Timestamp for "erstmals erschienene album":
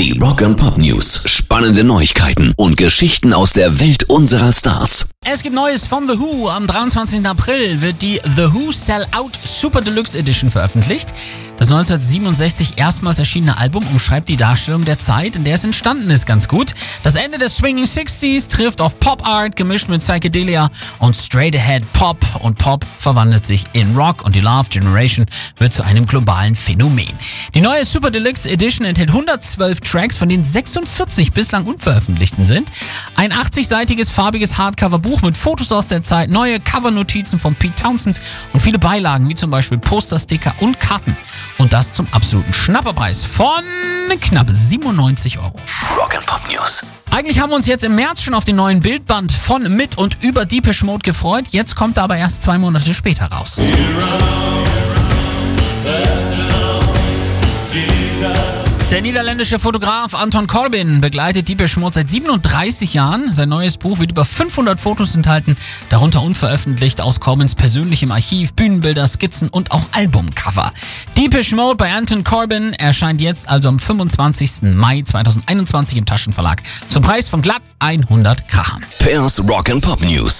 12.78-13.86